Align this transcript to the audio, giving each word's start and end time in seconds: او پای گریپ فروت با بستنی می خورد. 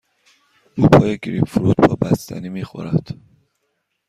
او 0.77 0.83
پای 0.93 1.19
گریپ 1.23 1.45
فروت 1.47 1.77
با 1.77 1.95
بستنی 1.95 2.49
می 2.49 2.63
خورد. 2.63 3.07